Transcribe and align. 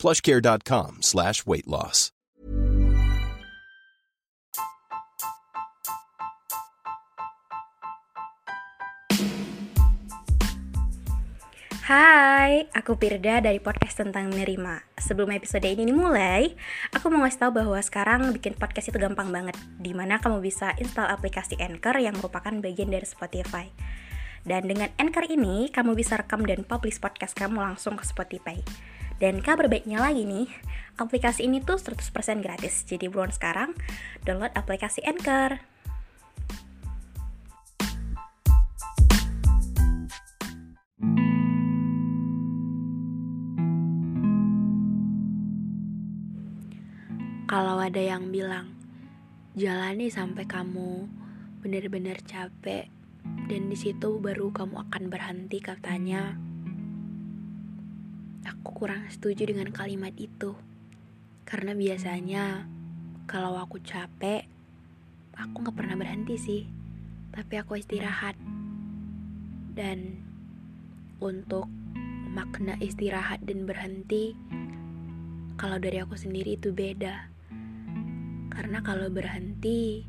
plushcare.com 0.00 1.04
slash 1.04 1.44
weight 1.44 1.68
loss. 1.68 2.16
Hai, 11.90 12.70
aku 12.70 12.94
Pirda 12.94 13.42
dari 13.42 13.58
podcast 13.58 13.98
tentang 13.98 14.30
menerima. 14.30 14.86
Sebelum 14.94 15.34
episode 15.34 15.66
ini 15.66 15.90
dimulai, 15.90 16.54
aku 16.94 17.10
mau 17.10 17.26
ngasih 17.26 17.42
tahu 17.42 17.52
bahwa 17.60 17.82
sekarang 17.82 18.30
bikin 18.30 18.54
podcast 18.54 18.94
itu 18.94 18.98
gampang 19.02 19.34
banget. 19.34 19.58
Di 19.76 19.90
mana 19.90 20.22
kamu 20.22 20.38
bisa 20.38 20.70
install 20.78 21.10
aplikasi 21.10 21.58
Anchor 21.58 21.98
yang 21.98 22.14
merupakan 22.14 22.54
bagian 22.62 22.94
dari 22.94 23.02
Spotify. 23.02 23.66
Dan 24.46 24.70
dengan 24.70 24.94
Anchor 25.02 25.26
ini, 25.28 25.66
kamu 25.74 25.98
bisa 25.98 26.14
rekam 26.14 26.46
dan 26.46 26.62
publish 26.62 27.02
podcast 27.02 27.34
kamu 27.34 27.58
langsung 27.58 27.98
ke 27.98 28.06
Spotify. 28.06 28.62
Dan 29.20 29.44
kabar 29.44 29.68
baiknya 29.68 30.00
lagi 30.00 30.24
nih, 30.24 30.48
aplikasi 30.96 31.44
ini 31.44 31.60
tuh 31.60 31.76
100% 31.76 32.40
gratis. 32.40 32.88
Jadi 32.88 33.04
buruan 33.12 33.28
sekarang, 33.28 33.76
download 34.24 34.48
aplikasi 34.56 35.04
Anchor. 35.04 35.60
Kalau 47.44 47.76
ada 47.76 48.00
yang 48.00 48.32
bilang, 48.32 48.72
jalani 49.52 50.08
sampai 50.08 50.48
kamu 50.48 51.04
benar-benar 51.60 52.24
capek 52.24 52.88
dan 53.52 53.68
di 53.68 53.76
situ 53.76 54.16
baru 54.16 54.48
kamu 54.48 54.88
akan 54.88 55.12
berhenti 55.12 55.60
katanya. 55.60 56.49
Aku 58.48 58.72
kurang 58.72 59.04
setuju 59.12 59.52
dengan 59.52 59.68
kalimat 59.68 60.16
itu. 60.16 60.56
Karena 61.44 61.76
biasanya 61.76 62.64
kalau 63.28 63.58
aku 63.60 63.82
capek, 63.84 64.48
aku 65.36 65.66
gak 65.66 65.76
pernah 65.76 65.96
berhenti 65.98 66.36
sih. 66.40 66.62
Tapi 67.34 67.54
aku 67.60 67.76
istirahat. 67.76 68.38
Dan 69.76 70.24
untuk 71.20 71.68
makna 72.30 72.80
istirahat 72.80 73.44
dan 73.44 73.68
berhenti, 73.68 74.32
kalau 75.60 75.76
dari 75.76 76.00
aku 76.00 76.16
sendiri 76.16 76.56
itu 76.56 76.72
beda. 76.72 77.28
Karena 78.48 78.80
kalau 78.80 79.12
berhenti, 79.12 80.08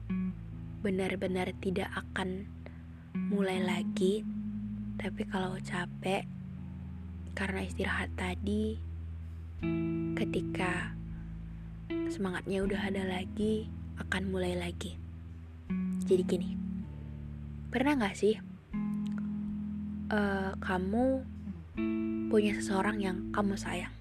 benar-benar 0.80 1.52
tidak 1.60 1.92
akan 1.94 2.48
mulai 3.28 3.60
lagi. 3.60 4.24
Tapi 4.96 5.24
kalau 5.28 5.60
capek, 5.60 6.24
karena 7.34 7.64
istirahat 7.64 8.12
tadi, 8.20 8.76
ketika 10.16 10.94
semangatnya 12.12 12.64
udah 12.66 12.82
ada 12.92 13.04
lagi, 13.08 13.72
akan 14.02 14.32
mulai 14.32 14.58
lagi. 14.58 14.98
Jadi 16.06 16.24
gini, 16.28 16.50
pernah 17.72 17.96
gak 17.96 18.18
sih 18.18 18.36
uh, 20.12 20.52
kamu 20.60 21.24
punya 22.28 22.54
seseorang 22.60 22.98
yang 23.00 23.18
kamu 23.32 23.56
sayang? 23.56 23.94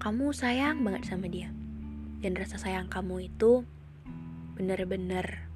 Kamu 0.00 0.32
sayang 0.32 0.80
banget 0.80 1.04
sama 1.06 1.28
dia 1.28 1.52
dan 2.20 2.36
rasa 2.36 2.56
sayang 2.56 2.88
kamu 2.88 3.32
itu 3.32 3.64
bener-bener 4.56 5.48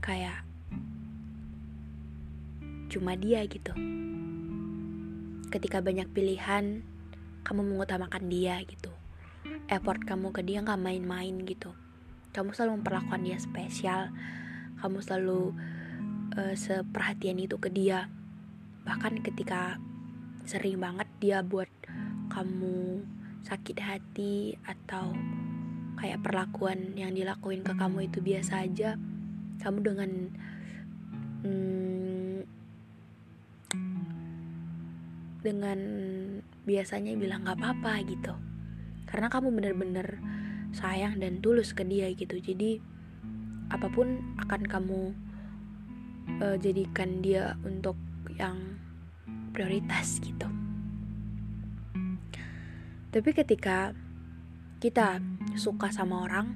kayak 0.00 0.44
cuma 2.90 3.14
dia 3.14 3.46
gitu. 3.46 3.70
Ketika 5.50 5.78
banyak 5.78 6.10
pilihan, 6.10 6.82
kamu 7.46 7.62
mengutamakan 7.62 8.26
dia 8.26 8.58
gitu. 8.66 8.90
Effort 9.70 10.02
kamu 10.02 10.34
ke 10.34 10.42
dia 10.42 10.60
nggak 10.60 10.82
main-main 10.82 11.46
gitu. 11.46 11.70
Kamu 12.34 12.50
selalu 12.50 12.82
memperlakukan 12.82 13.22
dia 13.22 13.38
spesial. 13.38 14.10
Kamu 14.82 14.98
selalu 15.02 15.54
uh, 16.34 16.54
seperhatian 16.58 17.38
itu 17.38 17.56
ke 17.62 17.70
dia. 17.70 18.10
Bahkan 18.82 19.22
ketika 19.22 19.78
sering 20.44 20.82
banget 20.82 21.06
dia 21.22 21.46
buat 21.46 21.70
kamu 22.30 23.06
sakit 23.46 23.78
hati 23.80 24.58
atau 24.66 25.14
kayak 25.98 26.22
perlakuan 26.24 26.96
yang 26.96 27.12
dilakuin 27.12 27.60
ke 27.60 27.76
kamu 27.76 28.08
itu 28.08 28.24
biasa 28.24 28.64
aja 28.64 28.96
kamu 29.60 29.78
dengan 29.84 30.10
hmm, 31.44 32.09
dengan 35.40 35.78
biasanya 36.68 37.16
bilang 37.16 37.44
nggak 37.44 37.58
apa-apa 37.58 38.04
gitu. 38.04 38.34
Karena 39.08 39.26
kamu 39.32 39.48
bener-bener 39.56 40.20
sayang 40.70 41.18
dan 41.18 41.42
tulus 41.42 41.74
ke 41.74 41.82
dia 41.82 42.06
gitu. 42.14 42.38
Jadi 42.38 42.78
apa 43.70 43.86
pun 43.90 44.36
akan 44.38 44.62
kamu 44.66 45.00
uh, 46.42 46.56
jadikan 46.58 47.22
dia 47.22 47.58
untuk 47.66 47.98
yang 48.38 48.78
prioritas 49.50 50.22
gitu. 50.22 50.46
Tapi 53.10 53.30
ketika 53.34 53.90
kita 54.78 55.18
suka 55.58 55.90
sama 55.90 56.22
orang, 56.22 56.54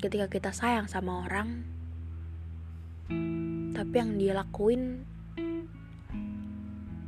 ketika 0.00 0.32
kita 0.32 0.50
sayang 0.56 0.88
sama 0.88 1.28
orang, 1.28 1.68
tapi 3.76 3.94
yang 4.00 4.16
dia 4.16 4.32
lakuin 4.32 5.04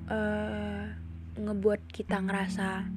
uh, 0.09 0.85
ngebuat 1.35 1.91
kita 1.91 2.21
ngerasa 2.21 2.89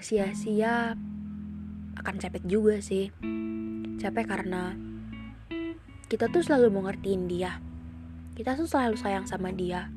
sia-sia 0.00 0.96
akan 2.00 2.16
capek 2.16 2.42
juga 2.48 2.80
sih. 2.80 3.12
Capek 4.00 4.24
karena 4.24 4.72
kita 6.08 6.32
tuh 6.32 6.40
selalu 6.40 6.72
mau 6.72 6.82
ngertiin 6.88 7.28
dia. 7.28 7.60
Kita 8.32 8.56
tuh 8.56 8.64
selalu 8.64 8.96
sayang 8.96 9.28
sama 9.28 9.52
dia. 9.52 9.92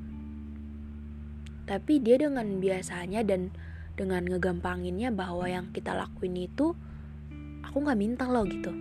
Tapi 1.63 2.03
dia 2.03 2.19
dengan 2.19 2.59
biasanya 2.59 3.23
dan 3.23 3.55
dengan 3.95 4.27
ngegampanginnya 4.27 5.15
bahwa 5.15 5.47
yang 5.47 5.71
kita 5.71 5.95
lakuin 5.95 6.35
itu 6.35 6.75
aku 7.63 7.77
nggak 7.79 7.99
minta 7.99 8.27
loh 8.27 8.43
gitu. 8.43 8.73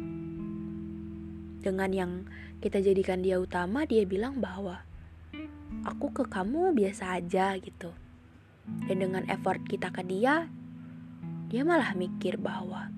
Dengan 1.62 1.90
yang 1.94 2.12
kita 2.58 2.82
jadikan 2.82 3.22
dia 3.22 3.38
utama 3.38 3.86
dia 3.86 4.02
bilang 4.02 4.42
bahwa 4.42 4.82
aku 5.82 6.14
ke 6.14 6.24
kamu 6.26 6.74
biasa 6.74 7.18
aja 7.18 7.54
gitu. 7.58 7.90
Dan 8.86 9.02
dengan 9.02 9.26
effort 9.26 9.62
kita 9.66 9.90
ke 9.90 10.06
dia 10.06 10.46
dia 11.52 11.62
malah 11.68 11.92
mikir 11.92 12.40
bahwa 12.40 12.88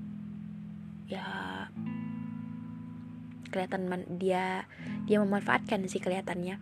ya 1.11 1.27
kelihatan 3.51 3.91
man, 3.91 4.03
dia 4.19 4.67
dia 5.07 5.19
memanfaatkan 5.19 5.87
sih 5.91 5.99
kelihatannya. 5.99 6.59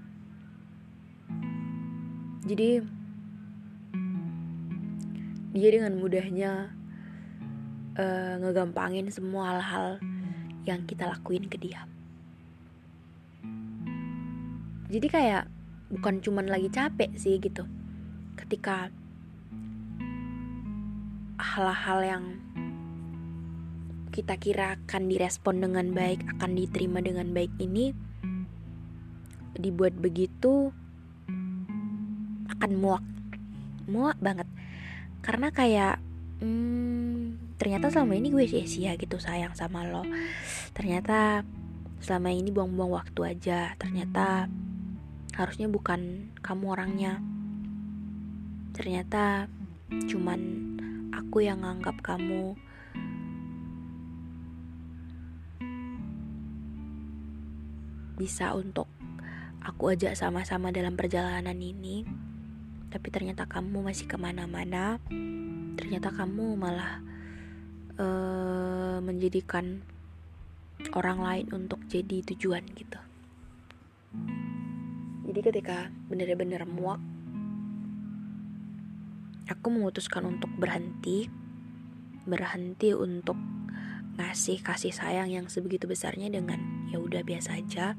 Jadi 2.48 2.70
dia 5.52 5.68
dengan 5.68 6.00
mudahnya 6.00 6.72
uh, 8.00 8.34
ngegampangin 8.40 9.12
semua 9.12 9.52
hal-hal 9.52 10.00
yang 10.64 10.80
kita 10.88 11.04
lakuin 11.12 11.44
ke 11.44 11.60
dia. 11.60 11.84
Jadi 14.92 15.08
kayak 15.08 15.44
bukan 15.92 16.24
cuman 16.24 16.48
lagi 16.48 16.72
capek 16.72 17.12
sih 17.20 17.36
gitu. 17.36 17.68
Ketika 18.40 18.88
hal-hal 21.36 22.00
yang 22.00 22.24
kita 24.12 24.36
kira 24.36 24.76
akan 24.76 25.08
direspon 25.08 25.64
dengan 25.64 25.92
baik 25.96 26.20
akan 26.36 26.52
diterima 26.52 27.00
dengan 27.00 27.32
baik 27.32 27.52
ini 27.60 27.96
dibuat 29.56 29.92
begitu 29.96 30.72
akan 32.56 32.70
muak. 32.76 33.04
Muak 33.88 34.16
banget. 34.20 34.48
Karena 35.20 35.48
kayak 35.52 36.00
hmm, 36.40 37.56
ternyata 37.60 37.92
selama 37.92 38.16
ini 38.16 38.32
gue 38.32 38.44
sia-sia 38.48 38.96
gitu 38.96 39.20
sayang 39.20 39.52
sama 39.52 39.84
lo. 39.84 40.04
Ternyata 40.72 41.44
selama 42.00 42.32
ini 42.32 42.48
buang-buang 42.48 42.92
waktu 42.96 43.20
aja. 43.36 43.72
Ternyata 43.76 44.48
harusnya 45.32 45.68
bukan 45.68 46.32
kamu 46.44 46.64
orangnya. 46.72 47.20
Ternyata 48.76 49.48
cuman 50.08 50.40
aku 51.12 51.44
yang 51.44 51.64
nganggap 51.64 52.00
kamu 52.00 52.56
bisa 58.16 58.52
untuk 58.56 58.88
aku 59.64 59.92
ajak 59.96 60.16
sama-sama 60.16 60.72
dalam 60.72 60.96
perjalanan 60.96 61.56
ini. 61.56 62.04
Tapi 62.92 63.08
ternyata 63.08 63.48
kamu 63.48 63.88
masih 63.88 64.04
ke 64.04 64.20
mana-mana. 64.20 65.00
Ternyata 65.80 66.12
kamu 66.12 66.60
malah 66.60 67.00
uh, 67.96 69.00
menjadikan 69.00 69.80
orang 70.92 71.18
lain 71.24 71.46
untuk 71.54 71.80
jadi 71.88 72.20
tujuan 72.26 72.66
gitu 72.74 73.00
jadi 75.32 75.48
ketika 75.48 75.88
benar-benar 76.12 76.68
muak 76.68 77.00
aku 79.48 79.72
memutuskan 79.72 80.28
untuk 80.28 80.52
berhenti. 80.60 81.32
Berhenti 82.28 82.92
untuk 82.92 83.34
ngasih 84.20 84.60
kasih 84.60 84.92
sayang 84.92 85.32
yang 85.32 85.48
sebegitu 85.48 85.88
besarnya 85.88 86.28
dengan 86.28 86.60
ya 86.92 87.00
udah 87.00 87.24
biasa 87.24 87.64
aja. 87.64 87.96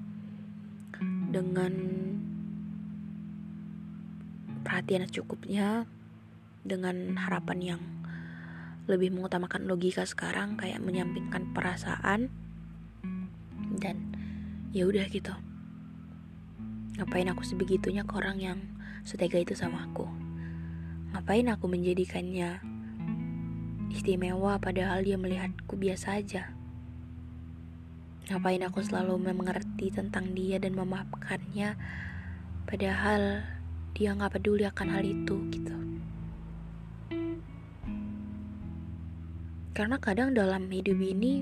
Dengan 1.33 1.73
perhatian 4.61 5.09
cukupnya 5.09 5.89
dengan 6.61 7.17
harapan 7.17 7.59
yang 7.59 7.81
lebih 8.85 9.09
mengutamakan 9.09 9.65
logika 9.65 10.05
sekarang 10.05 10.53
kayak 10.53 10.85
menyampingkan 10.85 11.49
perasaan 11.51 12.29
dan 13.81 14.13
ya 14.69 14.85
udah 14.85 15.09
gitu 15.09 15.33
ngapain 16.93 17.25
aku 17.25 17.41
sebegitunya 17.41 18.05
ke 18.05 18.13
orang 18.13 18.37
yang 18.37 18.59
setega 19.01 19.41
itu 19.41 19.57
sama 19.57 19.89
aku? 19.89 20.05
Ngapain 21.13 21.49
aku 21.49 21.65
menjadikannya 21.65 22.61
istimewa 23.93 24.61
padahal 24.61 25.01
dia 25.01 25.17
melihatku 25.17 25.73
biasa 25.73 26.21
aja? 26.21 26.53
Ngapain 28.29 28.61
aku 28.65 28.85
selalu 28.85 29.19
mengerti 29.19 29.89
tentang 29.89 30.37
dia 30.37 30.61
dan 30.61 30.77
memaafkannya 30.77 31.75
padahal 32.69 33.41
dia 33.93 34.13
nggak 34.13 34.39
peduli 34.39 34.65
akan 34.65 34.87
hal 34.93 35.03
itu 35.05 35.35
gitu? 35.49 35.77
Karena 39.73 39.97
kadang 39.97 40.37
dalam 40.37 40.69
hidup 40.69 41.01
ini 41.01 41.41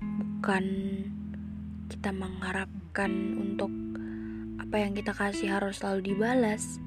bukan 0.00 0.64
kita 1.88 2.12
mengharapkan 2.90 3.38
untuk 3.38 3.70
apa 4.58 4.82
yang 4.82 4.98
kita 4.98 5.14
kasih 5.14 5.46
harus 5.46 5.78
selalu 5.78 6.10
dibalas 6.10 6.82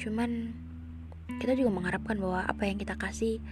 cuman 0.00 0.56
kita 1.36 1.52
juga 1.52 1.68
mengharapkan 1.68 2.16
bahwa 2.16 2.48
apa 2.48 2.64
yang 2.64 2.80
kita 2.80 2.96
kasih 2.96 3.44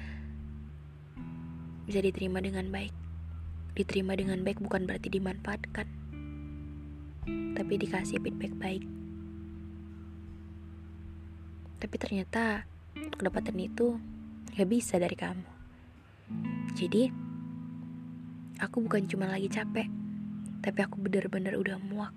bisa 1.84 2.00
diterima 2.00 2.40
dengan 2.40 2.72
baik 2.72 2.96
diterima 3.76 4.16
dengan 4.16 4.40
baik 4.40 4.56
bukan 4.64 4.88
berarti 4.88 5.12
dimanfaatkan 5.12 5.84
tapi 7.52 7.78
dikasih 7.78 8.18
feedback 8.18 8.52
baik. 8.58 8.82
Tapi 11.78 11.94
ternyata 11.94 12.66
kedapatan 13.14 13.54
itu 13.62 14.02
gak 14.56 14.66
bisa 14.66 14.98
dari 14.98 15.14
kamu. 15.14 15.46
Jadi, 16.74 17.12
aku 18.58 18.82
bukan 18.82 19.06
cuma 19.06 19.30
lagi 19.30 19.46
capek, 19.46 20.01
tapi 20.64 20.78
aku 20.80 21.02
benar-benar 21.02 21.58
udah 21.58 21.76
muak. 21.76 22.14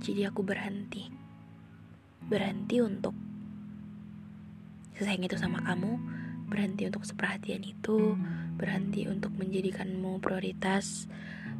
Jadi 0.00 0.26
aku 0.26 0.42
berhenti. 0.42 1.12
Berhenti 2.24 2.80
untuk 2.80 3.12
sesayang 4.96 5.28
itu 5.28 5.36
sama 5.36 5.60
kamu, 5.62 6.00
berhenti 6.48 6.88
untuk 6.88 7.04
seperhatian 7.04 7.62
itu, 7.62 8.16
berhenti 8.56 9.06
untuk 9.06 9.36
menjadikanmu 9.36 10.18
prioritas, 10.24 11.06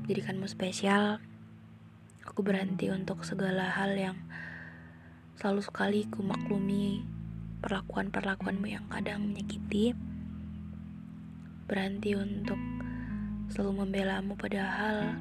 menjadikanmu 0.03 0.49
spesial, 0.49 1.21
Aku 2.25 2.41
berhenti 2.41 2.89
untuk 2.89 3.21
segala 3.21 3.69
hal 3.69 3.93
yang 4.01 4.17
selalu 5.37 5.61
sekali 5.61 6.01
ku 6.09 6.25
maklumi 6.25 7.05
perlakuan-perlakuanmu 7.61 8.65
yang 8.65 8.89
kadang 8.89 9.29
menyakiti. 9.29 9.93
Berhenti 11.69 12.17
untuk 12.17 12.57
selalu 13.53 13.85
membelamu 13.85 14.41
padahal 14.41 15.21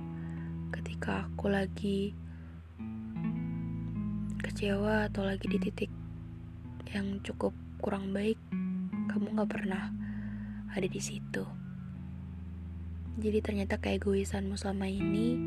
ketika 0.73 1.29
aku 1.29 1.53
lagi 1.53 2.17
kecewa 4.41 5.05
atau 5.05 5.21
lagi 5.21 5.45
di 5.45 5.61
titik 5.61 5.91
yang 6.89 7.21
cukup 7.21 7.53
kurang 7.77 8.09
baik, 8.09 8.37
kamu 9.09 9.37
gak 9.37 9.51
pernah 9.53 9.93
ada 10.73 10.87
di 10.89 10.97
situ. 10.97 11.45
Jadi 13.21 13.39
ternyata 13.45 13.77
keegoisanmu 13.77 14.57
selama 14.57 14.89
ini 14.89 15.37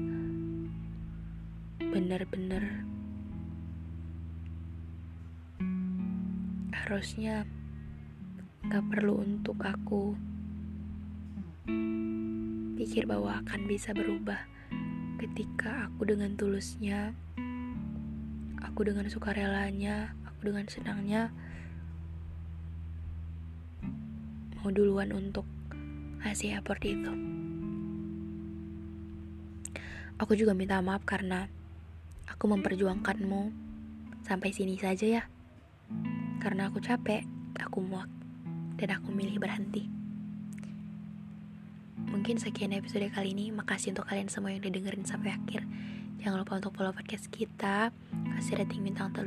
benar-benar 1.90 2.87
harusnya 6.70 7.43
gak 8.70 8.87
perlu 8.94 9.26
untuk 9.26 9.58
aku 9.58 10.14
pikir 12.78 13.11
bahwa 13.11 13.43
akan 13.43 13.67
bisa 13.67 13.90
berubah 13.90 14.55
ketika 15.16 15.88
aku 15.90 16.08
dengan 16.08 16.36
tulusnya 16.36 17.16
aku 18.62 18.86
dengan 18.86 19.08
sukarelanya 19.08 20.12
aku 20.28 20.52
dengan 20.52 20.68
senangnya 20.68 21.32
mau 24.60 24.68
duluan 24.68 25.10
untuk 25.16 25.48
ngasih 26.22 26.60
effort 26.60 26.84
itu 26.84 27.12
aku 30.20 30.32
juga 30.36 30.52
minta 30.52 30.80
maaf 30.80 31.02
karena 31.02 31.48
Aku 32.26 32.50
memperjuangkanmu 32.50 33.54
sampai 34.26 34.50
sini 34.50 34.74
saja 34.76 35.06
ya. 35.06 35.22
Karena 36.42 36.66
aku 36.68 36.82
capek, 36.82 37.22
aku 37.56 37.78
muak, 37.80 38.10
dan 38.76 38.98
aku 38.98 39.14
milih 39.14 39.38
berhenti. 39.38 39.95
Mungkin 42.06 42.38
sekian 42.38 42.74
episode 42.74 43.06
kali 43.10 43.34
ini. 43.34 43.50
Makasih 43.50 43.94
untuk 43.94 44.06
kalian 44.06 44.30
semua 44.30 44.54
yang 44.54 44.62
udah 44.62 44.72
dengerin 44.72 45.06
sampai 45.06 45.34
akhir. 45.34 45.66
Jangan 46.22 46.42
lupa 46.42 46.58
untuk 46.58 46.72
follow 46.74 46.90
podcast 46.90 47.28
kita, 47.30 47.94
kasih 48.34 48.58
rating 48.58 48.82
bintang 48.82 49.14
5. 49.14 49.26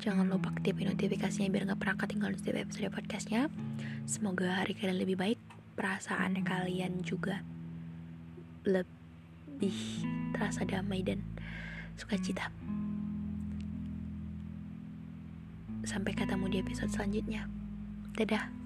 Jangan 0.00 0.24
lupa 0.32 0.48
aktifin 0.56 0.88
notifikasinya 0.88 1.52
biar 1.52 1.68
gak 1.68 1.80
pernah 1.80 1.96
ketinggalan 2.00 2.36
setiap 2.40 2.64
episode 2.64 2.88
podcastnya. 2.88 3.52
Semoga 4.08 4.64
hari 4.64 4.72
kalian 4.72 4.96
lebih 4.96 5.20
baik, 5.20 5.36
perasaan 5.76 6.40
kalian 6.40 7.04
juga 7.04 7.44
lebih 8.64 9.76
terasa 10.32 10.64
damai 10.64 11.04
dan 11.04 11.20
sukacita. 12.00 12.48
Sampai 15.84 16.16
ketemu 16.16 16.44
di 16.48 16.56
episode 16.64 16.92
selanjutnya. 16.92 17.44
Dadah. 18.16 18.59